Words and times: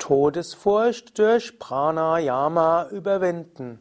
Todesfurcht 0.00 1.18
durch 1.18 1.58
Pranayama 1.60 2.88
überwinden. 2.90 3.78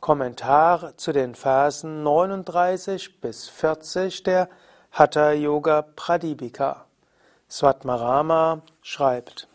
Kommentar 0.00 0.96
zu 0.96 1.12
den 1.12 1.34
Versen 1.34 2.02
39 2.04 3.20
bis 3.20 3.48
40 3.48 4.22
der 4.22 4.48
Hatha 4.92 5.32
Yoga 5.32 5.82
Pradipika. 5.82 6.86
Svatmarama 7.50 8.62
schreibt: 8.80 9.48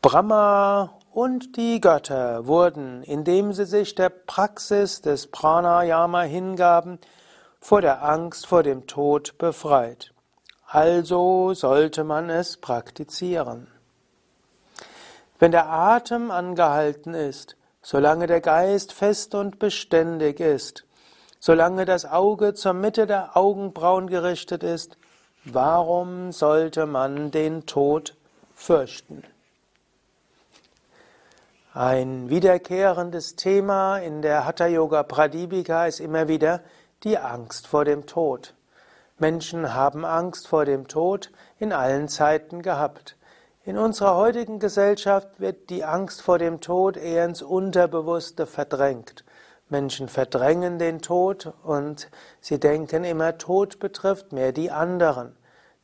Brahma 0.00 0.94
und 1.12 1.56
die 1.56 1.80
Götter 1.80 2.46
wurden, 2.46 3.02
indem 3.02 3.52
sie 3.52 3.66
sich 3.66 3.96
der 3.96 4.10
Praxis 4.10 5.02
des 5.02 5.26
Pranayama 5.26 6.22
hingaben, 6.22 7.00
vor 7.60 7.80
der 7.80 8.04
Angst 8.04 8.46
vor 8.46 8.62
dem 8.62 8.86
Tod 8.86 9.36
befreit. 9.36 10.14
Also 10.70 11.54
sollte 11.54 12.04
man 12.04 12.28
es 12.28 12.58
praktizieren. 12.58 13.68
Wenn 15.38 15.50
der 15.50 15.70
Atem 15.70 16.30
angehalten 16.30 17.14
ist, 17.14 17.56
solange 17.80 18.26
der 18.26 18.42
Geist 18.42 18.92
fest 18.92 19.34
und 19.34 19.58
beständig 19.58 20.40
ist, 20.40 20.84
solange 21.40 21.86
das 21.86 22.04
Auge 22.04 22.52
zur 22.52 22.74
Mitte 22.74 23.06
der 23.06 23.34
Augenbrauen 23.34 24.08
gerichtet 24.08 24.62
ist, 24.62 24.98
warum 25.44 26.32
sollte 26.32 26.84
man 26.84 27.30
den 27.30 27.64
Tod 27.64 28.14
fürchten? 28.54 29.22
Ein 31.72 32.28
wiederkehrendes 32.28 33.36
Thema 33.36 33.96
in 33.96 34.20
der 34.20 34.44
Hatha 34.44 34.66
Yoga 34.66 35.02
Pradipika 35.02 35.86
ist 35.86 36.00
immer 36.00 36.28
wieder 36.28 36.60
die 37.04 37.16
Angst 37.16 37.66
vor 37.66 37.86
dem 37.86 38.04
Tod. 38.04 38.52
Menschen 39.20 39.74
haben 39.74 40.04
Angst 40.04 40.46
vor 40.46 40.64
dem 40.64 40.86
Tod 40.86 41.32
in 41.58 41.72
allen 41.72 42.08
Zeiten 42.08 42.62
gehabt. 42.62 43.16
In 43.64 43.76
unserer 43.76 44.14
heutigen 44.14 44.60
Gesellschaft 44.60 45.40
wird 45.40 45.70
die 45.70 45.84
Angst 45.84 46.22
vor 46.22 46.38
dem 46.38 46.60
Tod 46.60 46.96
eher 46.96 47.24
ins 47.24 47.42
Unterbewusste 47.42 48.46
verdrängt. 48.46 49.24
Menschen 49.68 50.08
verdrängen 50.08 50.78
den 50.78 51.02
Tod 51.02 51.52
und 51.64 52.08
sie 52.40 52.60
denken 52.60 53.04
immer, 53.04 53.36
Tod 53.38 53.80
betrifft 53.80 54.32
mehr 54.32 54.52
die 54.52 54.70
anderen. 54.70 55.36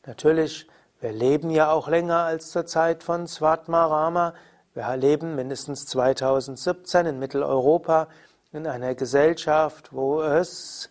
Natürlich, 0.05 0.67
wir 1.01 1.11
leben 1.11 1.49
ja 1.49 1.71
auch 1.71 1.87
länger 1.89 2.23
als 2.23 2.51
zur 2.51 2.65
Zeit 2.65 3.03
von 3.03 3.27
Svatmarama. 3.27 4.33
Wir 4.73 4.95
leben 4.95 5.35
mindestens 5.35 5.85
2017 5.87 7.05
in 7.05 7.19
Mitteleuropa 7.19 8.07
in 8.53 8.65
einer 8.65 8.95
Gesellschaft, 8.95 9.91
wo 9.91 10.21
es 10.21 10.89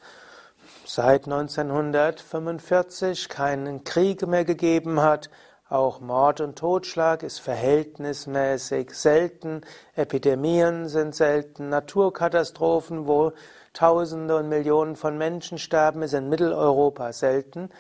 seit 0.87 1.25
1945 1.25 3.29
keinen 3.29 3.85
Krieg 3.85 4.27
mehr 4.27 4.45
gegeben 4.45 5.01
hat. 5.01 5.31
Auch 5.69 6.01
Mord 6.01 6.41
und 6.41 6.59
Totschlag 6.59 7.23
ist 7.23 7.41
verhältnismäßig 7.41 8.91
selten. 8.93 9.63
Epidemien 9.95 10.89
sind 10.89 11.15
selten. 11.15 11.71
Naturkatastrophen, 11.71 13.07
wo 13.07 13.33
Tausende 13.73 14.37
und 14.37 14.49
Millionen 14.49 14.95
von 14.95 15.19
Menschen 15.19 15.59
sterben, 15.59 16.03
ist 16.03 16.15
in 16.15 16.29
Mitteleuropa 16.29 17.13
selten. 17.13 17.71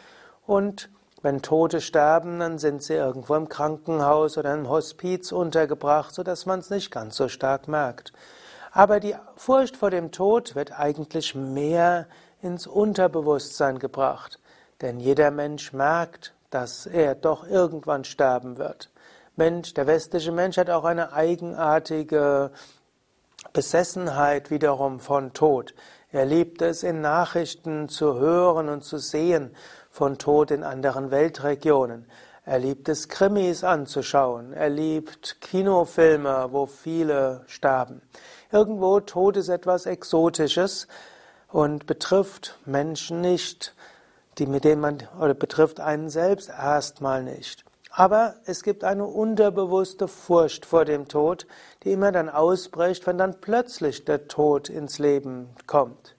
Und 0.46 0.90
wenn 1.22 1.40
Tote 1.40 1.80
sterben, 1.80 2.40
dann 2.40 2.58
sind 2.58 2.82
sie 2.82 2.94
irgendwo 2.94 3.34
im 3.34 3.48
Krankenhaus 3.48 4.36
oder 4.36 4.52
im 4.52 4.68
Hospiz 4.68 5.32
untergebracht, 5.32 6.14
sodass 6.14 6.46
man 6.46 6.60
es 6.60 6.70
nicht 6.70 6.90
ganz 6.90 7.16
so 7.16 7.28
stark 7.28 7.68
merkt. 7.68 8.12
Aber 8.72 8.98
die 8.98 9.14
Furcht 9.36 9.76
vor 9.76 9.90
dem 9.90 10.10
Tod 10.10 10.56
wird 10.56 10.78
eigentlich 10.78 11.34
mehr 11.34 12.06
ins 12.44 12.66
Unterbewusstsein 12.66 13.78
gebracht. 13.78 14.38
Denn 14.80 15.00
jeder 15.00 15.30
Mensch 15.30 15.72
merkt, 15.72 16.34
dass 16.50 16.86
er 16.86 17.14
doch 17.14 17.48
irgendwann 17.48 18.04
sterben 18.04 18.58
wird. 18.58 18.90
Mensch, 19.34 19.74
der 19.74 19.86
westliche 19.86 20.30
Mensch 20.30 20.58
hat 20.58 20.70
auch 20.70 20.84
eine 20.84 21.12
eigenartige 21.12 22.52
Besessenheit 23.52 24.50
wiederum 24.50 25.00
von 25.00 25.32
Tod. 25.32 25.74
Er 26.12 26.26
liebt 26.26 26.62
es, 26.62 26.84
in 26.84 27.00
Nachrichten 27.00 27.88
zu 27.88 28.14
hören 28.14 28.68
und 28.68 28.84
zu 28.84 28.98
sehen 28.98 29.56
von 29.90 30.18
Tod 30.18 30.52
in 30.52 30.62
anderen 30.62 31.10
Weltregionen. 31.10 32.06
Er 32.44 32.58
liebt 32.58 32.88
es, 32.88 33.08
Krimis 33.08 33.64
anzuschauen. 33.64 34.52
Er 34.52 34.68
liebt 34.68 35.40
Kinofilme, 35.40 36.48
wo 36.50 36.66
viele 36.66 37.42
sterben. 37.46 38.02
Irgendwo 38.52 39.00
Tod 39.00 39.36
ist 39.36 39.48
etwas 39.48 39.86
Exotisches, 39.86 40.86
und 41.54 41.86
betrifft 41.86 42.58
Menschen 42.66 43.20
nicht, 43.20 43.76
die 44.38 44.46
mit 44.46 44.64
denen 44.64 44.80
man 44.80 44.98
oder 45.20 45.34
betrifft 45.34 45.78
einen 45.78 46.10
selbst 46.10 46.48
erstmal 46.48 47.22
nicht. 47.22 47.64
Aber 47.92 48.34
es 48.44 48.64
gibt 48.64 48.82
eine 48.82 49.04
unterbewusste 49.04 50.08
Furcht 50.08 50.66
vor 50.66 50.84
dem 50.84 51.06
Tod, 51.06 51.46
die 51.84 51.92
immer 51.92 52.10
dann 52.10 52.28
ausbricht, 52.28 53.06
wenn 53.06 53.18
dann 53.18 53.40
plötzlich 53.40 54.04
der 54.04 54.26
Tod 54.26 54.68
ins 54.68 54.98
Leben 54.98 55.48
kommt. 55.68 56.16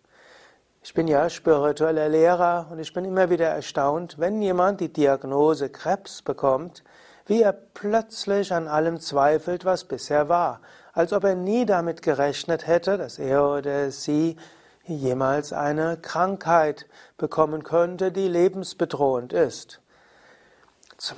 Ich 0.81 0.93
bin 0.93 1.05
ja 1.05 1.29
spiritueller 1.29 2.07
Lehrer 2.07 2.67
und 2.71 2.79
ich 2.79 2.93
bin 2.93 3.03
immer 3.03 3.29
wieder 3.29 3.47
erstaunt, 3.49 4.17
wenn 4.17 4.41
jemand 4.41 4.79
die 4.79 4.93
Diagnose 4.93 5.67
Krebs 5.67 6.21
bekommt, 6.21 6.81
wie 7.25 7.41
er 7.41 7.51
plötzlich 7.51 8.53
an 8.53 8.69
allem 8.69 9.01
zweifelt, 9.01 9.65
was 9.65 9.83
bisher 9.83 10.29
war, 10.29 10.61
als 10.93 11.11
ob 11.11 11.25
er 11.25 11.35
nie 11.35 11.65
damit 11.65 12.01
gerechnet 12.01 12.67
hätte, 12.67 12.97
dass 12.97 13.19
er 13.19 13.49
oder 13.49 13.91
sie 13.91 14.37
jemals 14.93 15.53
eine 15.53 15.97
Krankheit 15.97 16.87
bekommen 17.17 17.63
könnte, 17.63 18.11
die 18.11 18.27
lebensbedrohend 18.27 19.33
ist. 19.33 19.81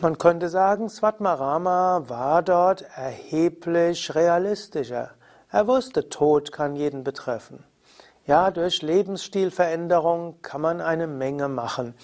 Man 0.01 0.17
könnte 0.17 0.50
sagen, 0.50 0.89
Svatmarama 0.89 2.03
war 2.07 2.41
dort 2.41 2.83
erheblich 2.95 4.16
realistischer. 4.16 5.11
Er 5.51 5.67
wusste, 5.67 6.09
Tod 6.09 6.51
kann 6.51 6.75
jeden 6.75 7.03
betreffen. 7.03 7.63
Ja, 8.25 8.51
durch 8.51 8.81
Lebensstilveränderung 8.81 10.41
kann 10.41 10.61
man 10.61 10.81
eine 10.81 11.07
Menge 11.07 11.47
machen. 11.47 11.95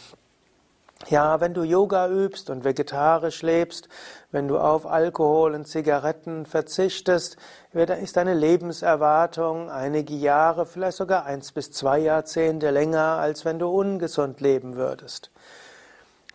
Ja, 1.10 1.42
wenn 1.42 1.54
du 1.54 1.64
Yoga 1.64 2.08
übst 2.08 2.50
und 2.50 2.64
vegetarisch 2.64 3.42
lebst, 3.42 3.90
wenn 4.32 4.48
du 4.48 4.58
auf 4.58 4.86
Alkohol 4.86 5.54
und 5.54 5.68
Zigaretten 5.68 6.46
verzichtest, 6.46 7.38
ist 7.74 8.18
deine 8.18 8.34
Lebenserwartung 8.34 9.70
einige 9.70 10.14
Jahre, 10.14 10.66
vielleicht 10.66 10.98
sogar 10.98 11.26
eins 11.26 11.52
bis 11.52 11.72
zwei 11.72 12.00
Jahrzehnte 12.00 12.72
länger, 12.72 13.18
als 13.20 13.44
wenn 13.44 13.60
du 13.60 13.68
ungesund 13.68 14.40
leben 14.40 14.76
würdest. 14.76 15.30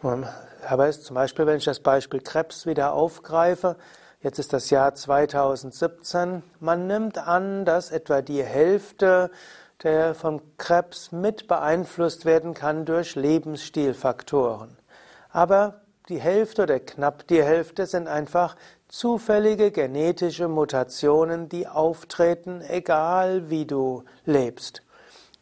Aber 0.02 0.90
zum 0.90 1.14
Beispiel, 1.14 1.46
wenn 1.46 1.56
ich 1.56 1.64
das 1.64 1.80
Beispiel 1.80 2.20
Krebs 2.20 2.66
wieder 2.66 2.92
aufgreife, 2.92 3.76
jetzt 4.22 4.38
ist 4.38 4.52
das 4.52 4.68
Jahr 4.70 4.94
2017, 4.94 6.42
man 6.60 6.86
nimmt 6.86 7.18
an, 7.18 7.64
dass 7.64 7.90
etwa 7.90 8.20
die 8.20 8.44
Hälfte 8.44 9.30
der 9.82 10.14
vom 10.14 10.40
Krebs 10.56 11.12
mit 11.12 11.46
beeinflusst 11.46 12.24
werden 12.24 12.54
kann 12.54 12.84
durch 12.84 13.14
Lebensstilfaktoren. 13.14 14.76
Aber 15.30 15.82
die 16.08 16.20
Hälfte 16.20 16.62
oder 16.62 16.80
knapp 16.80 17.26
die 17.28 17.42
Hälfte 17.42 17.86
sind 17.86 18.08
einfach 18.08 18.56
zufällige 18.88 19.70
genetische 19.70 20.48
Mutationen, 20.48 21.48
die 21.48 21.68
auftreten, 21.68 22.62
egal 22.62 23.50
wie 23.50 23.66
du 23.66 24.04
lebst. 24.24 24.82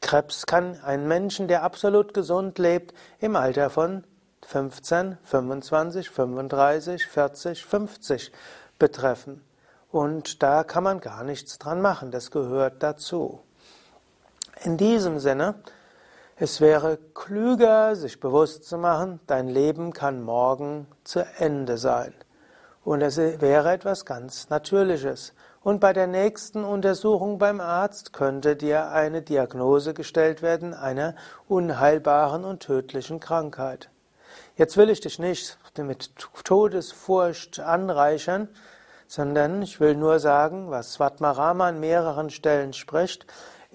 Krebs 0.01 0.45
kann 0.47 0.79
einen 0.83 1.09
Menschen, 1.09 1.49
der 1.49 1.63
absolut 1.63 2.13
gesund 2.13 2.59
lebt, 2.59 2.95
im 3.21 3.37
Alter 3.37 3.71
von 3.71 4.05
15, 4.45 5.19
25, 5.23 6.11
35, 6.11 7.07
40, 7.07 7.65
50 7.65 8.33
betreffen. 8.79 9.43
Und 9.91 10.43
da 10.43 10.63
kann 10.63 10.85
man 10.85 11.01
gar 11.01 11.25
nichts 11.25 11.59
dran 11.59 11.81
machen, 11.81 12.11
das 12.11 12.31
gehört 12.31 12.83
dazu. 12.83 13.46
In 14.65 14.77
diesem 14.77 15.19
Sinne, 15.19 15.57
es 16.37 16.61
wäre 16.61 16.99
klüger, 17.15 17.95
sich 17.97 18.21
bewusst 18.21 18.65
zu 18.65 18.79
machen, 18.79 19.21
dein 19.27 19.49
Leben 19.49 19.93
kann 19.93 20.23
morgen 20.23 20.87
zu 21.05 21.21
Ende 21.39 21.79
sein. 21.79 22.15
Und 22.85 23.03
es 23.03 23.17
wäre 23.17 23.73
etwas 23.73 24.05
ganz 24.05 24.49
Natürliches. 24.49 25.35
Und 25.63 25.81
bei 25.81 25.93
der 25.93 26.07
nächsten 26.07 26.65
Untersuchung 26.65 27.39
beim 27.39 27.61
Arzt 27.61 28.13
könnte 28.13 28.55
dir 28.55 28.91
eine 28.91 29.23
Diagnose 29.23 29.95
gestellt 29.95 30.41
werden 30.41 30.75
einer 30.75 31.17
unheilbaren 31.49 32.45
und 32.45 32.61
tödlichen 32.61 33.19
Krankheit. 33.19 33.91
Jetzt 34.57 34.77
will 34.77 34.91
ich 34.91 35.01
dich 35.01 35.19
nicht 35.19 35.59
mit 35.77 36.13
Todesfurcht 36.45 37.61
anreichern, 37.61 38.49
sondern 39.09 39.63
ich 39.63 39.81
will 39.81 39.97
nur 39.97 40.19
sagen, 40.19 40.71
was 40.71 40.95
Svatmarama 40.95 41.69
an 41.69 41.81
mehreren 41.81 42.31
Stellen 42.31 42.73
spricht, 42.73 43.27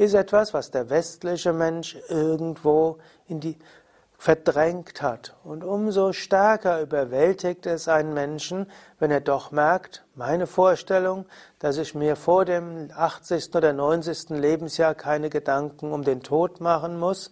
ist 0.02 0.16
etwas, 0.16 0.52
was 0.56 0.72
der 0.72 0.90
westliche 0.90 1.54
Mensch 1.54 1.96
irgendwo 2.10 2.98
in 3.28 3.40
die 3.40 3.56
verdrängt 4.18 5.04
hat. 5.04 5.36
Und 5.44 5.64
umso 5.64 6.12
stärker 6.12 6.82
überwältigt 6.82 7.68
es 7.68 7.88
einen 7.88 8.14
Menschen, 8.14 8.66
wenn 8.98 9.12
er 9.12 9.20
doch 9.22 9.52
merkt, 9.52 10.04
meine 10.16 10.48
Vorstellung, 10.48 11.26
dass 11.60 11.78
ich 11.78 11.94
mir 11.94 12.16
vor 12.16 12.46
dem 12.46 12.90
80. 12.96 13.54
oder 13.54 13.74
90. 13.74 14.30
Lebensjahr 14.30 14.96
keine 14.96 15.30
Gedanken 15.30 15.92
um 15.92 16.04
den 16.04 16.24
Tod 16.24 16.62
machen 16.62 17.00
muss, 17.00 17.32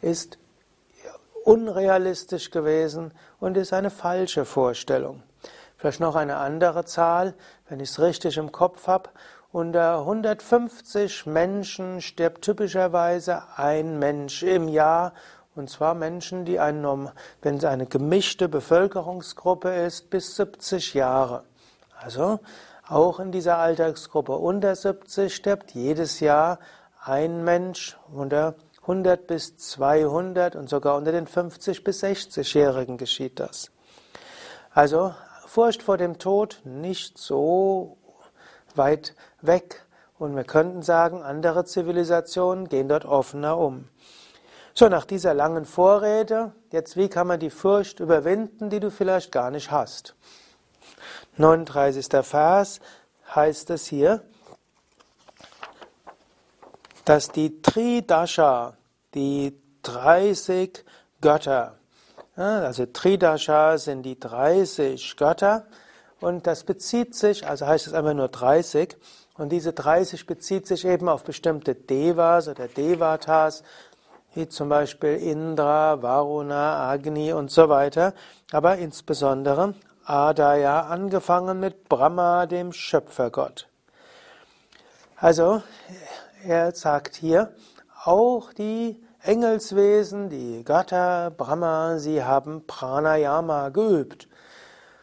ist 0.00 0.38
unrealistisch 1.44 2.50
gewesen 2.50 3.12
und 3.38 3.56
ist 3.56 3.72
eine 3.72 3.90
falsche 3.90 4.44
Vorstellung. 4.44 5.22
Vielleicht 5.76 6.00
noch 6.00 6.16
eine 6.16 6.36
andere 6.38 6.84
Zahl, 6.84 7.34
wenn 7.68 7.80
ich 7.80 7.90
es 7.90 8.00
richtig 8.00 8.38
im 8.38 8.50
Kopf 8.50 8.86
habe. 8.86 9.10
Unter 9.56 10.00
150 10.00 11.24
Menschen 11.24 12.02
stirbt 12.02 12.42
typischerweise 12.42 13.42
ein 13.56 13.98
Mensch 13.98 14.42
im 14.42 14.68
Jahr. 14.68 15.14
Und 15.54 15.70
zwar 15.70 15.94
Menschen, 15.94 16.44
die 16.44 16.60
einen, 16.60 17.08
wenn 17.40 17.56
es 17.56 17.64
eine 17.64 17.86
gemischte 17.86 18.50
Bevölkerungsgruppe 18.50 19.74
ist, 19.74 20.10
bis 20.10 20.36
70 20.36 20.92
Jahre. 20.92 21.44
Also 21.98 22.40
auch 22.86 23.18
in 23.18 23.32
dieser 23.32 23.56
Altersgruppe 23.56 24.32
unter 24.32 24.76
70 24.76 25.34
stirbt 25.34 25.70
jedes 25.70 26.20
Jahr 26.20 26.58
ein 27.02 27.42
Mensch 27.42 27.96
unter 28.12 28.56
100 28.82 29.26
bis 29.26 29.56
200 29.56 30.54
und 30.54 30.68
sogar 30.68 30.98
unter 30.98 31.12
den 31.12 31.26
50 31.26 31.82
bis 31.82 32.04
60-Jährigen 32.04 32.98
geschieht 32.98 33.40
das. 33.40 33.70
Also 34.74 35.14
Furcht 35.46 35.82
vor 35.82 35.96
dem 35.96 36.18
Tod 36.18 36.60
nicht 36.64 37.16
so 37.16 37.96
weit 38.76 39.14
weg. 39.46 39.86
Und 40.18 40.34
wir 40.34 40.44
könnten 40.44 40.82
sagen, 40.82 41.22
andere 41.22 41.64
Zivilisationen 41.64 42.68
gehen 42.68 42.88
dort 42.88 43.04
offener 43.04 43.58
um. 43.58 43.88
So, 44.74 44.88
nach 44.88 45.04
dieser 45.04 45.34
langen 45.34 45.64
Vorrede, 45.64 46.52
jetzt 46.70 46.96
wie 46.96 47.08
kann 47.08 47.26
man 47.26 47.40
die 47.40 47.50
Furcht 47.50 48.00
überwinden, 48.00 48.70
die 48.70 48.80
du 48.80 48.90
vielleicht 48.90 49.32
gar 49.32 49.50
nicht 49.50 49.70
hast? 49.70 50.14
39. 51.36 52.06
Vers 52.22 52.80
heißt 53.34 53.70
es 53.70 53.86
hier, 53.86 54.22
dass 57.04 57.30
die 57.30 57.62
Tridasha, 57.62 58.76
die 59.14 59.58
30 59.82 60.84
Götter, 61.20 61.78
also 62.34 62.84
Tridasha 62.84 63.78
sind 63.78 64.02
die 64.02 64.20
30 64.20 65.16
Götter 65.16 65.66
und 66.20 66.46
das 66.46 66.64
bezieht 66.64 67.14
sich, 67.14 67.46
also 67.46 67.66
heißt 67.66 67.86
es 67.86 67.94
einfach 67.94 68.12
nur 68.12 68.28
30, 68.28 68.96
und 69.38 69.50
diese 69.50 69.72
30 69.72 70.26
bezieht 70.26 70.66
sich 70.66 70.84
eben 70.84 71.08
auf 71.08 71.24
bestimmte 71.24 71.74
Devas 71.74 72.48
oder 72.48 72.68
Devatas, 72.68 73.62
wie 74.34 74.48
zum 74.48 74.68
Beispiel 74.68 75.16
Indra, 75.16 76.02
Varuna, 76.02 76.90
Agni 76.90 77.32
und 77.32 77.50
so 77.50 77.68
weiter, 77.68 78.14
aber 78.52 78.76
insbesondere 78.76 79.74
Adaya, 80.04 80.82
angefangen 80.82 81.58
mit 81.58 81.88
Brahma, 81.88 82.46
dem 82.46 82.72
Schöpfergott. 82.72 83.66
Also, 85.16 85.62
er 86.44 86.72
sagt 86.72 87.16
hier, 87.16 87.52
auch 88.04 88.52
die 88.52 89.02
Engelswesen, 89.22 90.28
die 90.28 90.62
Götter, 90.62 91.32
Brahma, 91.36 91.98
sie 91.98 92.22
haben 92.22 92.64
Pranayama 92.66 93.70
geübt. 93.70 94.28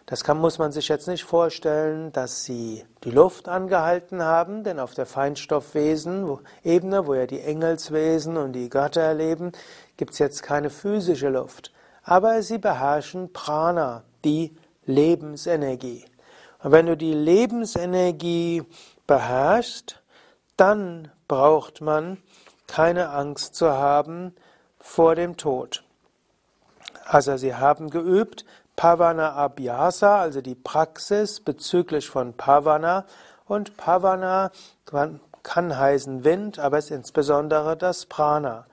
Das 0.06 0.26
kann, 0.26 0.38
muss 0.38 0.60
man 0.60 0.74
sich 0.74 0.90
jetzt 0.90 1.08
nicht 1.08 1.24
vorstellen, 1.24 2.12
dass 2.12 2.44
sie 2.44 2.84
die 3.06 3.12
Luft 3.12 3.48
angehalten 3.48 4.22
haben, 4.22 4.64
denn 4.64 4.80
auf 4.80 4.94
der 4.94 5.06
Feinstoffwesen-Ebene, 5.06 7.08
wo 7.08 7.14
ja 7.14 7.26
die 7.26 7.40
Engelswesen 7.40 8.36
und 8.36 8.52
die 8.52 8.70
Götter 8.70 9.14
leben, 9.14 9.54
gibt 9.96 10.14
es 10.14 10.20
jetzt 10.20 10.44
keine 10.44 10.70
physische 10.70 11.30
Luft. 11.30 11.72
Aber 12.04 12.42
sie 12.42 12.58
beherrschen 12.58 13.32
Prana, 13.32 14.04
die 14.26 14.58
Lebensenergie. 14.86 16.04
Und 16.62 16.74
wenn 16.74 16.86
du 16.86 16.98
die 16.98 17.14
Lebensenergie 17.14 18.64
beherrschst, 19.08 20.02
dann 20.58 21.12
braucht 21.30 21.80
man 21.80 22.18
keine 22.68 23.10
Angst 23.10 23.56
zu 23.56 23.72
haben 23.72 24.36
vor 24.80 25.16
dem 25.16 25.38
Tod. 25.38 25.86
Also 27.06 27.38
sie 27.38 27.56
haben 27.56 27.90
geübt 27.90 28.46
Pavana 28.76 29.34
Abhyasa, 29.34 30.20
also 30.22 30.42
die 30.42 30.56
Praxis 30.56 31.40
bezüglich 31.40 32.10
von 32.10 32.34
Pavana. 32.34 33.06
Und 33.46 33.78
Pavana 33.78 34.52
kann 35.44 35.78
heißen 35.78 36.24
Wind, 36.24 36.60
aber 36.60 36.78
es 36.78 36.86
ist 36.86 36.92
insbesondere 36.92 37.78
das 37.78 38.06
Prana. 38.06 38.66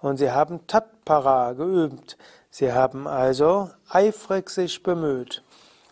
Und 0.00 0.16
sie 0.18 0.30
haben 0.30 0.66
Tatpara 0.66 1.52
geübt. 1.52 2.16
Sie 2.50 2.72
haben 2.72 3.06
also 3.06 3.70
eifrig 3.88 4.50
sich 4.50 4.82
bemüht. 4.82 5.42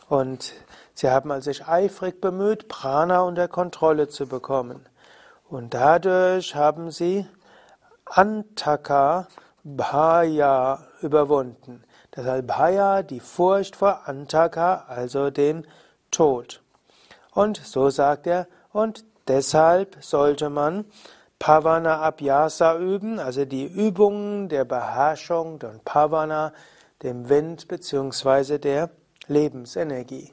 Und 0.08 0.54
sie 0.94 1.10
haben 1.10 1.30
also 1.30 1.50
sich 1.50 1.66
eifrig 1.68 2.20
bemüht, 2.20 2.68
Prana 2.68 3.20
unter 3.20 3.48
Kontrolle 3.48 4.08
zu 4.08 4.26
bekommen. 4.26 4.86
Und 5.48 5.74
dadurch 5.74 6.54
haben 6.54 6.90
sie 6.90 7.26
Antaka 8.04 9.28
Bhaya 9.64 10.86
überwunden. 11.02 11.84
Deshalb 12.18 12.48
Bhaya, 12.48 13.04
die 13.04 13.20
Furcht 13.20 13.76
vor 13.76 14.08
Antaka, 14.08 14.86
also 14.88 15.30
den 15.30 15.64
Tod. 16.10 16.62
Und 17.32 17.58
so 17.58 17.90
sagt 17.90 18.26
er, 18.26 18.48
und 18.72 19.04
deshalb 19.28 19.98
sollte 20.00 20.50
man 20.50 20.84
Pavana 21.38 22.00
Abhyasa 22.00 22.76
üben, 22.76 23.20
also 23.20 23.44
die 23.44 23.66
Übungen 23.66 24.48
der 24.48 24.64
Beherrschung 24.64 25.60
und 25.62 25.84
Pavana, 25.84 26.52
dem 27.04 27.28
Wind 27.28 27.68
bzw. 27.68 28.58
der 28.58 28.90
Lebensenergie. 29.28 30.32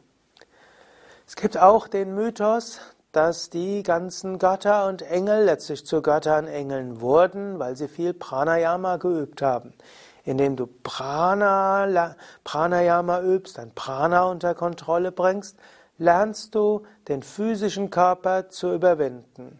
Es 1.27 1.35
gibt 1.35 1.55
auch 1.55 1.87
den 1.87 2.15
Mythos, 2.15 2.79
dass 3.11 3.51
die 3.51 3.83
ganzen 3.83 4.39
Götter 4.39 4.87
und 4.87 5.03
Engel 5.03 5.43
letztlich 5.43 5.85
zu 5.85 6.01
Göttern 6.01 6.47
Engeln 6.47 6.99
wurden, 6.99 7.59
weil 7.59 7.75
sie 7.75 7.87
viel 7.87 8.15
Pranayama 8.15 8.97
geübt 8.97 9.43
haben. 9.43 9.75
Indem 10.25 10.55
du 10.55 10.67
Prana, 10.67 12.15
Pranayama 12.43 13.21
übst, 13.21 13.57
dein 13.57 13.71
Prana 13.73 14.25
unter 14.25 14.55
Kontrolle 14.55 15.11
bringst, 15.11 15.57
lernst 15.97 16.55
du 16.55 16.83
den 17.07 17.23
physischen 17.23 17.89
Körper 17.89 18.49
zu 18.49 18.73
überwinden. 18.73 19.59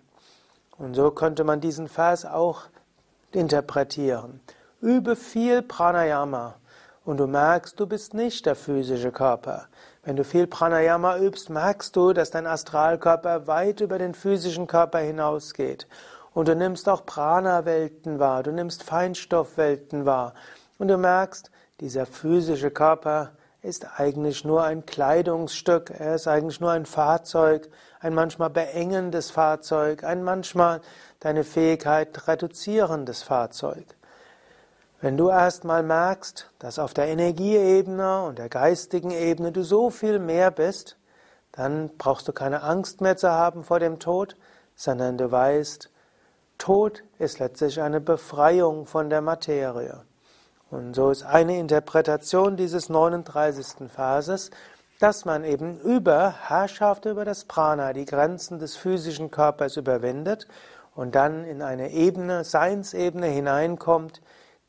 Und 0.77 0.95
so 0.95 1.11
könnte 1.11 1.43
man 1.43 1.61
diesen 1.61 1.87
Vers 1.87 2.25
auch 2.25 2.63
interpretieren. 3.31 4.41
Übe 4.81 5.15
viel 5.15 5.61
Pranayama 5.61 6.55
und 7.05 7.17
du 7.17 7.27
merkst, 7.27 7.79
du 7.79 7.85
bist 7.85 8.13
nicht 8.13 8.45
der 8.45 8.55
physische 8.55 9.11
Körper. 9.11 9.67
Wenn 10.03 10.15
du 10.15 10.23
viel 10.23 10.47
Pranayama 10.47 11.17
übst, 11.17 11.49
merkst 11.49 11.95
du, 11.95 12.13
dass 12.13 12.31
dein 12.31 12.47
Astralkörper 12.47 13.47
weit 13.47 13.81
über 13.81 13.97
den 13.97 14.13
physischen 14.13 14.67
Körper 14.67 14.99
hinausgeht. 14.99 15.87
Und 16.35 16.49
du 16.49 16.55
nimmst 16.55 16.89
auch 16.89 17.05
Prana-Welten 17.05 18.19
wahr, 18.19 18.43
du 18.43 18.51
nimmst 18.51 18.83
Feinstoffwelten 18.83 20.05
wahr. 20.05 20.33
Und 20.77 20.89
du 20.89 20.97
merkst, 20.97 21.49
dieser 21.79 22.05
physische 22.05 22.71
Körper 22.71 23.31
ist 23.61 23.87
eigentlich 23.97 24.43
nur 24.43 24.61
ein 24.61 24.85
Kleidungsstück, 24.85 25.91
er 25.97 26.15
ist 26.15 26.27
eigentlich 26.27 26.59
nur 26.59 26.71
ein 26.71 26.85
Fahrzeug, 26.85 27.69
ein 28.01 28.13
manchmal 28.13 28.49
beengendes 28.49 29.31
Fahrzeug, 29.31 30.03
ein 30.03 30.23
manchmal 30.23 30.81
deine 31.21 31.45
Fähigkeit 31.45 32.27
reduzierendes 32.27 33.23
Fahrzeug. 33.23 33.85
Wenn 34.99 35.15
du 35.15 35.29
erstmal 35.29 35.83
merkst, 35.83 36.51
dass 36.59 36.79
auf 36.79 36.93
der 36.93 37.07
Energieebene 37.07 38.23
und 38.23 38.39
der 38.39 38.49
geistigen 38.49 39.11
Ebene 39.11 39.53
du 39.53 39.63
so 39.63 39.89
viel 39.89 40.19
mehr 40.19 40.51
bist, 40.51 40.97
dann 41.53 41.91
brauchst 41.97 42.27
du 42.27 42.33
keine 42.33 42.61
Angst 42.61 42.99
mehr 42.99 43.15
zu 43.15 43.31
haben 43.31 43.63
vor 43.63 43.79
dem 43.79 43.99
Tod, 43.99 44.35
sondern 44.75 45.17
du 45.17 45.31
weißt, 45.31 45.89
Tod 46.57 47.03
ist 47.19 47.39
letztlich 47.39 47.81
eine 47.81 48.01
Befreiung 48.01 48.85
von 48.85 49.09
der 49.09 49.21
Materie. 49.21 50.01
Und 50.71 50.95
so 50.95 51.11
ist 51.11 51.23
eine 51.23 51.59
Interpretation 51.59 52.57
dieses 52.57 52.89
39. 52.89 53.89
Verses, 53.89 54.51
dass 54.99 55.25
man 55.25 55.43
eben 55.43 55.79
über 55.79 56.33
Herrschaft 56.47 57.05
über 57.05 57.25
das 57.25 57.45
Prana, 57.45 57.93
die 57.93 58.05
Grenzen 58.05 58.59
des 58.59 58.75
physischen 58.75 59.29
Körpers 59.29 59.77
überwindet 59.77 60.47
und 60.95 61.15
dann 61.15 61.43
in 61.45 61.61
eine 61.61 61.91
Ebene, 61.91 62.43
Seinsebene 62.43 63.27
hineinkommt, 63.27 64.21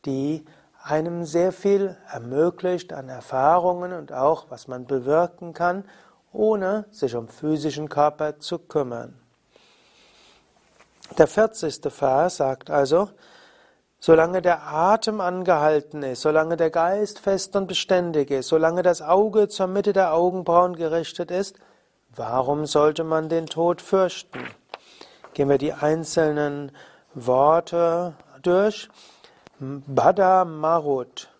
die 0.04 0.44
einem 0.82 1.24
sehr 1.24 1.52
viel 1.52 1.96
ermöglicht 2.10 2.92
an 2.92 3.08
Erfahrungen 3.08 3.92
und 3.92 4.12
auch, 4.12 4.46
was 4.50 4.68
man 4.68 4.86
bewirken 4.86 5.52
kann, 5.52 5.84
ohne 6.32 6.84
sich 6.90 7.16
um 7.16 7.28
physischen 7.28 7.88
Körper 7.88 8.38
zu 8.38 8.58
kümmern. 8.58 9.18
Der 11.18 11.26
40. 11.26 11.80
Vers 11.92 12.36
sagt 12.36 12.68
also, 12.70 13.08
solange 13.98 14.42
der 14.42 14.66
Atem 14.66 15.20
angehalten 15.20 16.02
ist, 16.02 16.22
solange 16.22 16.56
der 16.56 16.70
Geist 16.70 17.20
fest 17.20 17.56
und 17.56 17.66
beständig 17.66 18.30
ist, 18.30 18.48
solange 18.48 18.82
das 18.82 19.00
Auge 19.00 19.48
zur 19.48 19.66
Mitte 19.66 19.92
der 19.92 20.12
Augenbrauen 20.12 20.76
gerichtet 20.76 21.30
ist, 21.30 21.56
warum 22.14 22.66
sollte 22.66 23.04
man 23.04 23.28
den 23.28 23.46
Tod 23.46 23.80
fürchten? 23.80 24.40
Gehen 25.32 25.48
wir 25.48 25.58
die 25.58 25.72
einzelnen 25.72 26.72
Worte 27.14 28.14
durch. 28.42 28.88
Bada 29.58 30.44
Marut. 30.44 31.30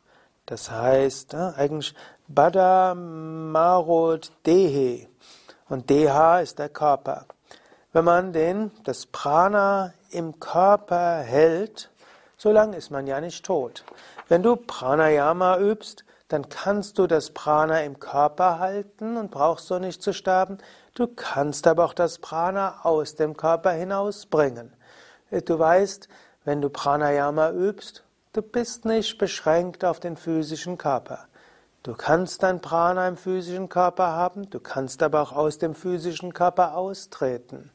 Das 0.47 0.71
heißt 0.71 1.35
äh, 1.35 1.53
eigentlich 1.57 1.95
Bada 2.29 2.95
Marut 2.95 4.33
Dehe. 4.47 5.09
Und 5.69 5.91
Deha 5.91 6.41
ist 6.41 6.59
der 6.59 6.69
Körper. 6.71 7.27
Wenn 7.97 8.05
man 8.05 8.35
den, 8.35 8.73
das 8.85 9.07
Prana 9.07 9.95
im 10.11 10.39
Körper 10.39 11.21
hält, 11.21 11.89
so 12.37 12.53
lange 12.53 12.77
ist 12.77 12.91
man 12.91 13.07
ja 13.07 13.23
nicht 13.23 13.43
tot. 13.43 13.85
Wenn 14.29 14.43
du 14.43 14.55
Pranayama 14.55 15.57
übst, 15.57 16.05
dann 16.29 16.51
kannst 16.51 16.99
du 16.99 17.07
das 17.07 17.31
Prana 17.31 17.85
im 17.85 17.99
Körper 17.99 18.59
halten 18.59 19.17
und 19.17 19.31
brauchst 19.31 19.69
so 19.69 19.79
nicht 19.79 20.03
zu 20.03 20.13
sterben. 20.13 20.59
Du 20.93 21.07
kannst 21.07 21.67
aber 21.67 21.87
auch 21.87 21.95
das 21.95 22.19
Prana 22.19 22.81
aus 22.83 23.15
dem 23.15 23.35
Körper 23.35 23.71
hinausbringen. 23.71 24.75
Du 25.47 25.59
weißt, 25.59 26.07
wenn 26.45 26.61
du 26.61 26.69
Pranayama 26.69 27.53
übst, 27.53 28.05
du 28.35 28.43
bist 28.43 28.85
nicht 28.85 29.17
beschränkt 29.17 29.87
auf 29.87 30.01
den 30.01 30.19
physischen 30.19 30.77
Körper. 30.77 31.29
Du 31.83 31.95
kannst 31.95 32.43
dein 32.43 32.61
Prana 32.61 33.09
im 33.09 33.17
physischen 33.17 33.71
Körper 33.71 34.09
haben, 34.09 34.51
du 34.51 34.61
kannst 34.61 35.03
aber 35.03 35.23
auch 35.23 35.33
aus 35.33 35.57
dem 35.57 35.75
physischen 35.75 36.35
Körper 36.35 36.77
austreten. 36.77 37.71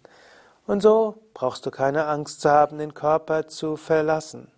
Und 0.68 0.82
so 0.82 1.16
brauchst 1.34 1.66
du 1.66 1.72
keine 1.72 2.06
Angst 2.06 2.42
zu 2.42 2.50
haben, 2.50 2.78
den 2.78 2.94
Körper 2.94 3.48
zu 3.48 3.76
verlassen. 3.78 4.52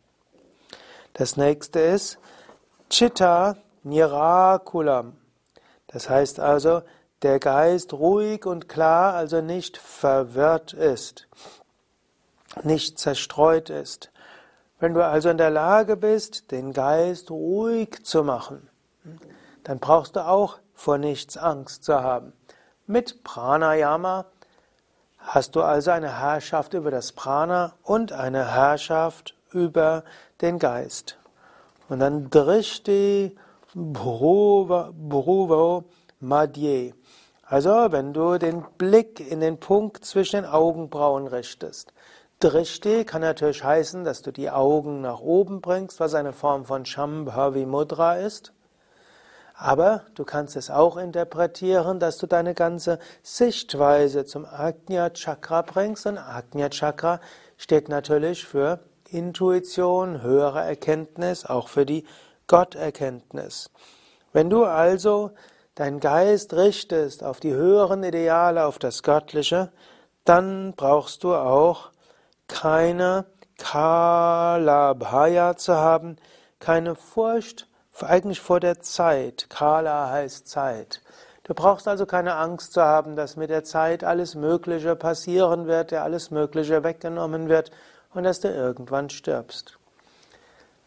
Das 1.13 1.37
nächste 1.37 1.79
ist 1.79 2.17
Chitta 2.89 3.57
Nirakulam. 3.83 5.17
Das 5.87 6.09
heißt 6.09 6.39
also, 6.39 6.81
der 7.21 7.39
Geist 7.39 7.93
ruhig 7.93 8.45
und 8.45 8.67
klar, 8.67 9.13
also 9.13 9.41
nicht 9.41 9.77
verwirrt 9.77 10.73
ist, 10.73 11.27
nicht 12.63 12.99
zerstreut 12.99 13.69
ist. 13.69 14.11
Wenn 14.79 14.93
du 14.93 15.05
also 15.05 15.29
in 15.29 15.37
der 15.37 15.49
Lage 15.49 15.95
bist, 15.95 16.51
den 16.51 16.73
Geist 16.73 17.31
ruhig 17.31 18.03
zu 18.03 18.23
machen, 18.23 18.69
dann 19.63 19.79
brauchst 19.79 20.17
du 20.17 20.27
auch 20.27 20.59
vor 20.73 20.97
nichts 20.97 21.37
Angst 21.37 21.85
zu 21.85 22.01
haben. 22.01 22.33
Mit 22.85 23.23
Pranayama 23.23 24.25
hast 25.23 25.55
du 25.55 25.61
also 25.61 25.91
eine 25.91 26.19
Herrschaft 26.19 26.73
über 26.73 26.91
das 26.91 27.11
Prana 27.13 27.73
und 27.81 28.11
eine 28.11 28.53
Herrschaft 28.53 29.35
über 29.51 30.03
den 30.41 30.59
Geist. 30.59 31.17
Und 31.89 31.99
dann 31.99 32.29
Drishti 32.29 33.35
Bhuvo 33.73 34.93
Madhye. 36.19 36.93
Also, 37.45 37.91
wenn 37.91 38.13
du 38.13 38.37
den 38.37 38.65
Blick 38.77 39.19
in 39.19 39.39
den 39.39 39.59
Punkt 39.59 40.05
zwischen 40.05 40.37
den 40.37 40.45
Augenbrauen 40.45 41.27
richtest. 41.27 41.93
Drishti 42.39 43.05
kann 43.05 43.21
natürlich 43.21 43.63
heißen, 43.63 44.03
dass 44.03 44.21
du 44.21 44.31
die 44.31 44.49
Augen 44.49 45.01
nach 45.01 45.19
oben 45.19 45.61
bringst, 45.61 45.99
was 45.99 46.13
eine 46.13 46.33
Form 46.33 46.65
von 46.65 46.85
Shambhavi 46.85 47.65
Mudra 47.65 48.15
ist. 48.15 48.53
Aber 49.53 50.01
du 50.15 50.23
kannst 50.23 50.55
es 50.55 50.69
auch 50.69 50.97
interpretieren, 50.97 51.99
dass 51.99 52.17
du 52.17 52.27
deine 52.27 52.53
ganze 52.53 52.97
Sichtweise 53.21 54.25
zum 54.25 54.45
Ajna 54.45 55.11
Chakra 55.11 55.61
bringst. 55.61 56.07
Und 56.07 56.17
Ajna 56.17 56.69
Chakra 56.69 57.19
steht 57.57 57.87
natürlich 57.87 58.45
für 58.45 58.79
Intuition, 59.09 60.21
höhere 60.23 60.61
Erkenntnis, 60.61 61.45
auch 61.45 61.67
für 61.67 61.85
die 61.85 62.03
Gotterkenntnis. 62.47 63.69
Wenn 64.31 64.49
du 64.49 64.63
also 64.63 65.31
deinen 65.75 65.99
Geist 65.99 66.53
richtest 66.53 67.23
auf 67.23 67.39
die 67.39 67.53
höheren 67.53 68.03
Ideale, 68.03 68.65
auf 68.65 68.79
das 68.79 69.03
Göttliche, 69.03 69.71
dann 70.25 70.73
brauchst 70.75 71.23
du 71.23 71.35
auch 71.35 71.91
keine 72.47 73.25
Kala 73.57 75.55
zu 75.57 75.75
haben, 75.75 76.17
keine 76.59 76.95
Furcht 76.95 77.67
eigentlich 78.01 78.41
vor 78.41 78.59
der 78.59 78.79
Zeit. 78.79 79.47
Kala 79.49 80.09
heißt 80.09 80.47
Zeit. 80.47 81.01
Du 81.43 81.53
brauchst 81.53 81.87
also 81.87 82.05
keine 82.05 82.35
Angst 82.35 82.73
zu 82.73 82.81
haben, 82.81 83.15
dass 83.15 83.35
mit 83.35 83.49
der 83.49 83.63
Zeit 83.63 84.03
alles 84.03 84.33
Mögliche 84.33 84.95
passieren 84.95 85.67
wird, 85.67 85.91
dir 85.91 86.01
alles 86.01 86.31
Mögliche 86.31 86.83
weggenommen 86.83 87.49
wird 87.49 87.69
und 88.13 88.23
dass 88.23 88.39
du 88.39 88.47
irgendwann 88.47 89.09
stirbst. 89.09 89.77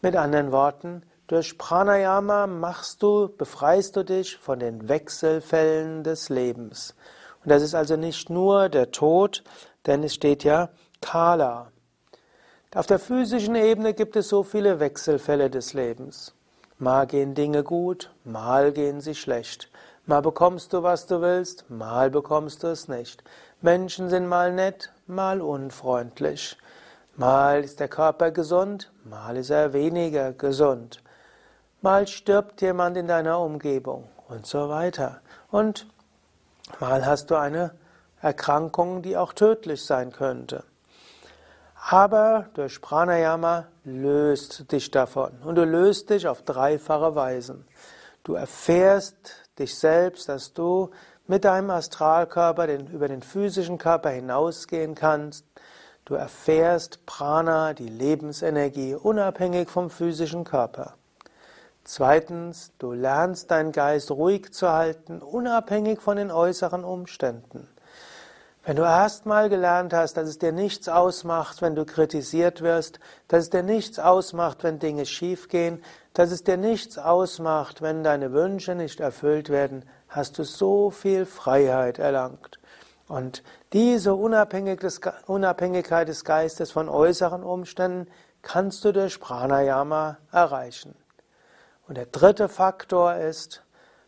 Mit 0.01 0.15
anderen 0.15 0.51
Worten, 0.51 1.03
durch 1.27 1.57
Pranayama 1.57 2.47
machst 2.47 3.03
du, 3.03 3.29
befreist 3.29 3.95
du 3.95 4.03
dich 4.03 4.37
von 4.37 4.59
den 4.59 4.89
Wechselfällen 4.89 6.03
des 6.03 6.29
Lebens. 6.29 6.95
Und 7.43 7.51
das 7.51 7.61
ist 7.61 7.75
also 7.75 7.95
nicht 7.95 8.29
nur 8.29 8.69
der 8.69 8.91
Tod, 8.91 9.43
denn 9.85 10.03
es 10.03 10.13
steht 10.13 10.43
ja 10.43 10.69
Kala. 11.01 11.71
Auf 12.73 12.87
der 12.87 12.99
physischen 12.99 13.55
Ebene 13.55 13.93
gibt 13.93 14.15
es 14.15 14.29
so 14.29 14.43
viele 14.43 14.79
Wechselfälle 14.79 15.49
des 15.49 15.73
Lebens. 15.73 16.33
Mal 16.79 17.07
gehen 17.07 17.33
Dinge 17.33 17.63
gut, 17.63 18.11
mal 18.23 18.71
gehen 18.71 19.01
sie 19.01 19.15
schlecht. 19.15 19.69
Mal 20.05 20.21
bekommst 20.21 20.73
du, 20.73 20.83
was 20.83 21.07
du 21.07 21.21
willst, 21.21 21.69
mal 21.71 22.11
bekommst 22.11 22.61
du 22.61 22.67
es 22.67 22.87
nicht. 22.87 23.23
Menschen 23.61 24.09
sind 24.09 24.27
mal 24.27 24.53
nett, 24.53 24.93
mal 25.07 25.41
unfreundlich. 25.41 26.55
Mal 27.15 27.63
ist 27.63 27.79
der 27.79 27.87
Körper 27.87 28.29
gesund, 28.29 28.91
mal 29.03 29.35
ist 29.37 29.49
er 29.49 29.73
weniger 29.73 30.33
gesund. 30.33 31.01
Mal 31.81 32.05
stirbt 32.05 32.61
jemand 32.61 32.95
in 32.95 33.07
deiner 33.07 33.39
Umgebung 33.39 34.07
und 34.27 34.45
so 34.45 34.69
weiter. 34.69 35.21
Und 35.49 35.87
mal 36.79 37.07
hast 37.07 37.31
du 37.31 37.35
eine 37.35 37.71
Erkrankung, 38.21 39.01
die 39.01 39.17
auch 39.17 39.33
tödlich 39.33 39.83
sein 39.83 40.11
könnte. 40.11 40.63
Aber 41.89 42.49
durch 42.55 42.81
Pranayama 42.81 43.67
löst 43.85 44.73
dich 44.73 44.91
davon. 44.91 45.31
Und 45.45 45.55
du 45.55 45.63
löst 45.63 46.09
dich 46.09 46.27
auf 46.27 46.41
dreifache 46.41 47.15
Weisen. 47.15 47.65
Du 48.25 48.33
erfährst 48.33 49.15
dich 49.57 49.73
selbst, 49.73 50.27
dass 50.27 50.51
du 50.51 50.89
mit 51.27 51.45
deinem 51.45 51.69
Astralkörper 51.69 52.67
den, 52.67 52.87
über 52.87 53.07
den 53.07 53.21
physischen 53.21 53.77
Körper 53.77 54.09
hinausgehen 54.09 54.95
kannst. 54.95 55.45
Du 56.03 56.15
erfährst 56.15 57.05
Prana, 57.05 57.73
die 57.73 57.87
Lebensenergie, 57.87 58.93
unabhängig 58.93 59.69
vom 59.69 59.89
physischen 59.89 60.43
Körper. 60.43 60.95
Zweitens, 61.85 62.73
du 62.79 62.91
lernst 62.91 63.49
deinen 63.49 63.71
Geist 63.71 64.11
ruhig 64.11 64.51
zu 64.51 64.69
halten, 64.69 65.21
unabhängig 65.21 66.01
von 66.01 66.17
den 66.17 66.31
äußeren 66.31 66.83
Umständen. 66.83 67.69
Wenn 68.67 68.75
du 68.75 68.83
erstmal 68.83 69.47
gelernt 69.47 69.93
hast, 69.93 70.17
dass 70.17 70.27
es 70.27 70.39
dir 70.39 70.51
nichts 70.51 70.89
ausmacht, 70.89 71.61
wenn 71.61 71.73
du 71.73 71.85
kritisiert 71.85 72.61
wirst, 72.61 72.99
dass 73.29 73.43
es 73.43 73.49
dir 73.49 73.63
nichts 73.63 73.97
ausmacht, 73.97 74.61
wenn 74.65 74.77
Dinge 74.77 75.05
schiefgehen, 75.05 75.81
dass 76.13 76.31
es 76.31 76.43
dir 76.43 76.57
nichts 76.57 76.97
ausmacht, 76.97 77.81
wenn 77.81 78.03
deine 78.03 78.33
Wünsche 78.33 78.75
nicht 78.75 78.99
erfüllt 78.99 79.47
werden, 79.47 79.85
hast 80.09 80.37
du 80.37 80.43
so 80.43 80.89
viel 80.89 81.25
Freiheit 81.25 81.97
erlangt. 81.97 82.59
Und 83.07 83.41
diese 83.71 84.15
Unabhängigkeit 84.15 86.09
des 86.09 86.25
Geistes 86.25 86.69
von 86.69 86.89
äußeren 86.89 87.43
Umständen 87.43 88.11
kannst 88.41 88.83
du 88.83 88.91
durch 88.91 89.21
Pranayama 89.21 90.17
erreichen. 90.33 90.93
Und 91.87 91.95
der 91.95 92.07
dritte 92.07 92.49
Faktor 92.49 93.15
ist, 93.15 93.63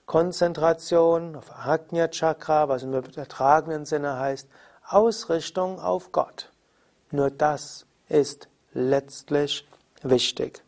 Konzentration 0.10 1.36
auf 1.36 1.52
Ajna 1.56 2.08
Chakra, 2.08 2.68
was 2.68 2.82
im 2.82 2.96
übertragenen 2.96 3.86
Sinne 3.86 4.18
heißt, 4.18 4.50
Ausrichtung 4.88 5.80
auf 5.80 6.12
Gott. 6.12 6.52
Nur 7.12 7.30
das 7.30 7.86
ist 8.08 8.48
letztlich 8.74 9.68
wichtig. 10.02 10.64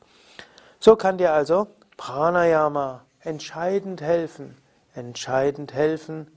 So 0.79 0.95
kann 0.95 1.17
dir 1.17 1.33
also 1.33 1.65
Pranayama 1.97 3.03
entscheidend 3.19 3.99
helfen, 4.01 4.61
entscheidend 4.93 5.73
helfen, 5.73 6.27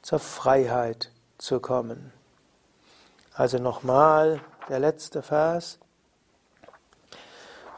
zur 0.00 0.18
Freiheit 0.18 1.12
zu 1.36 1.60
kommen. 1.60 2.14
Also 3.34 3.58
nochmal 3.58 4.40
der 4.70 4.78
letzte 4.78 5.20
Vers. 5.20 5.78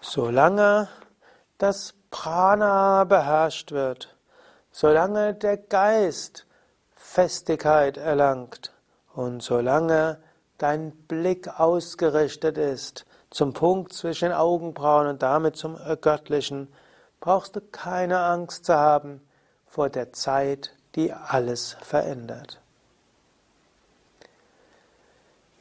Solange 0.00 0.87
das 1.59 1.95
Prana 2.12 3.02
beherrscht 3.02 3.73
wird, 3.73 4.14
solange 4.81 5.35
der 5.35 5.57
Geist 5.57 6.47
Festigkeit 6.93 7.97
erlangt 7.97 8.73
und 9.13 9.43
solange 9.43 10.21
dein 10.57 10.93
Blick 10.93 11.49
ausgerichtet 11.59 12.59
ist 12.59 13.05
zum 13.29 13.55
Punkt 13.55 13.93
zwischen 13.93 14.31
Augenbrauen 14.31 15.09
und 15.09 15.21
damit 15.21 15.57
zum 15.57 15.77
Göttlichen, 16.01 16.73
brauchst 17.19 17.57
du 17.57 17.61
keine 17.61 18.21
Angst 18.21 18.67
zu 18.67 18.75
haben 18.77 19.21
vor 19.67 19.91
der 19.91 20.13
Zeit, 20.13 20.77
die 20.95 21.13
alles 21.13 21.77
verändert. 21.81 22.61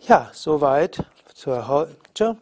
Ja, 0.02 0.30
soweit 0.32 1.04
zur 1.34 1.68
heute. 1.68 2.38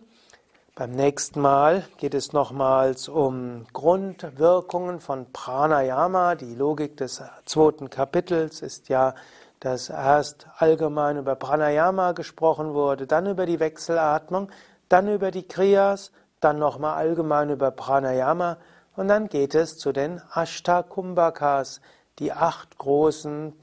Beim 0.77 0.91
nächsten 0.91 1.39
Mal 1.39 1.85
geht 1.95 2.13
es 2.13 2.33
nochmals 2.33 3.07
um 3.07 3.65
Grundwirkungen 3.71 4.99
von 4.99 5.31
Pranayama. 5.31 6.35
Die 6.35 6.53
Logik 6.53 6.97
des 6.97 7.23
zweiten 7.45 7.89
Kapitels 7.89 8.61
ist 8.61 8.89
ja, 8.89 9.15
dass 9.61 9.89
erst 9.89 10.47
allgemein 10.57 11.17
über 11.17 11.35
Pranayama 11.35 12.11
gesprochen 12.11 12.73
wurde, 12.73 13.07
dann 13.07 13.25
über 13.25 13.45
die 13.45 13.61
Wechselatmung, 13.61 14.51
dann 14.89 15.07
über 15.07 15.31
die 15.31 15.47
Kriyas, 15.47 16.11
dann 16.41 16.59
nochmal 16.59 16.95
allgemein 16.95 17.51
über 17.51 17.71
Pranayama 17.71 18.57
und 18.97 19.07
dann 19.07 19.29
geht 19.29 19.55
es 19.55 19.77
zu 19.77 19.93
den 19.93 20.21
Ashtakumbhakas, 20.33 21.79
die 22.19 22.33
acht 22.33 22.77
großen 22.77 23.53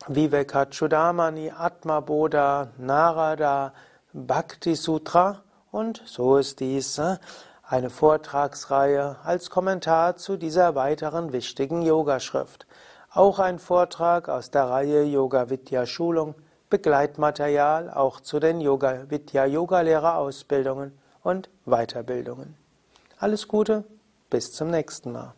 Vivekachudamani, 0.08 1.52
Atma 1.56 2.00
Bodha, 2.00 2.70
Narada, 2.80 3.74
Bhakti 4.14 4.74
Sutra 4.74 5.44
und 5.70 6.02
so 6.06 6.38
ist 6.38 6.60
dies 6.60 6.98
äh, 6.98 7.18
eine 7.64 7.92
Vortragsreihe 7.92 9.18
als 9.24 9.52
Kommentar 9.52 10.16
zu 10.16 10.38
dieser 10.38 10.74
weiteren 10.74 11.34
wichtigen 11.34 11.84
Yogaschrift. 11.84 12.66
Auch 13.12 13.38
ein 13.38 13.60
Vortrag 13.60 14.28
aus 14.28 14.50
der 14.50 14.64
Reihe 14.64 15.04
Yoga 15.04 15.52
Vidya 15.52 15.86
Schulung, 15.86 16.34
Begleitmaterial 16.72 17.92
auch 17.92 18.22
zu 18.22 18.40
den 18.40 18.62
Yoga 18.62 19.10
Vidya 19.10 19.46
Yogalehrerausbildungen 19.46 20.98
und 21.22 21.50
Weiterbildungen. 21.66 22.56
Alles 23.20 23.48
Gute, 23.48 23.84
bis 24.32 24.52
zum 24.54 24.72
nächsten 24.72 25.12
Mal. 25.12 25.36